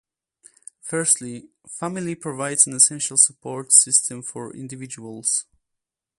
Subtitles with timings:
[0.81, 5.45] Firstly, family provides an essential support system for individuals.